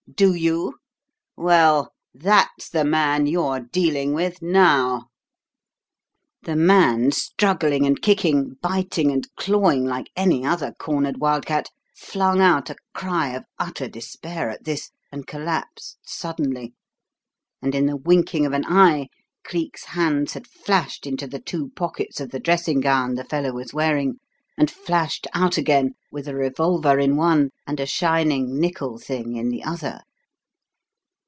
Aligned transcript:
Do 0.15 0.33
you? 0.33 0.75
Well, 1.37 1.93
that's 2.13 2.67
the 2.67 2.83
man 2.83 3.27
you're 3.27 3.61
dealing 3.61 4.13
with 4.13 4.41
now!" 4.41 5.05
The 6.43 6.55
man, 6.57 7.13
struggling 7.13 7.85
and 7.85 7.99
kicking, 7.99 8.57
biting 8.61 9.09
and 9.11 9.25
clawing 9.37 9.85
like 9.85 10.11
any 10.17 10.45
other 10.45 10.73
cornered 10.77 11.19
wild 11.21 11.45
cat, 11.45 11.69
flung 11.95 12.41
out 12.41 12.69
a 12.69 12.75
cry 12.93 13.29
of 13.29 13.45
utter 13.57 13.87
despair 13.87 14.49
at 14.49 14.65
this, 14.65 14.91
and 15.13 15.25
collapsed 15.25 15.97
suddenly; 16.03 16.73
and 17.61 17.73
in 17.73 17.85
the 17.85 17.95
winking 17.97 18.45
of 18.45 18.51
an 18.51 18.65
eye 18.67 19.07
Cleek's 19.45 19.85
hands 19.85 20.33
had 20.33 20.45
flashed 20.45 21.07
into 21.07 21.25
the 21.25 21.39
two 21.39 21.69
pockets 21.69 22.19
of 22.19 22.31
the 22.31 22.39
dressing 22.39 22.81
gown 22.81 23.15
the 23.15 23.23
fellow 23.23 23.53
was 23.53 23.73
wearing, 23.73 24.15
and 24.57 24.69
flashed 24.69 25.25
out 25.33 25.57
again 25.57 25.93
with 26.11 26.27
a 26.27 26.35
revolver 26.35 26.99
in 26.99 27.15
one 27.15 27.49
and 27.65 27.79
a 27.79 27.85
shining 27.85 28.59
nickel 28.59 28.99
thing 28.99 29.35
in 29.37 29.49
the 29.49 29.63
other. 29.63 30.01